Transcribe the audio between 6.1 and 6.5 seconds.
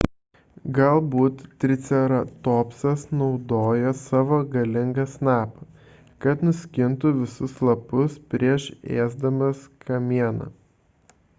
kad